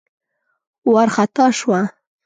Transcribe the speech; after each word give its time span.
وار 0.91 1.07
خطا 1.15 1.47
شوه. 1.59 1.79